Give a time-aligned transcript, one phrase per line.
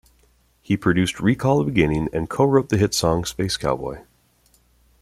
[0.63, 3.99] He produced "Recall the Beginning" and co-wrote the hit song "Space Cowboy".